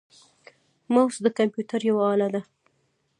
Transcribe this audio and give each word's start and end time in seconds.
موس 0.93 1.15
د 1.25 1.27
کمپیوټر 1.37 1.81
یوه 1.89 2.05
اله 2.13 2.27
ده. 2.33 2.41